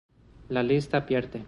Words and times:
La 0.49 0.63
lista 0.63 1.05
pierde. 1.05 1.39